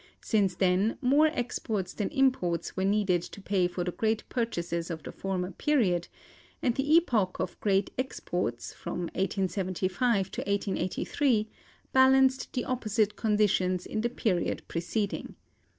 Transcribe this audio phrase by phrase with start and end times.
[0.21, 5.03] Since then more exports than imports were needed to pay for the great purchases of
[5.03, 6.07] the former period;
[6.59, 11.47] and the epoch of great exports, from 1875 to 1883,
[11.93, 15.35] balanced the opposite conditions in the period preceding.